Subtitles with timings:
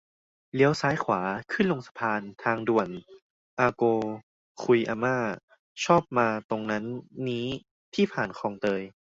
[0.53, 1.21] เลี้ยวซ้ายขวา
[1.51, 2.89] ขึ้นลงสะพาน ทางด่วน
[3.59, 3.99] อาโกว
[4.63, 5.17] คุยอาม่า
[5.85, 6.83] ชอบมาตรงนั้น
[7.27, 7.45] นี้
[7.95, 8.81] ที่ผ่าน คลองเตย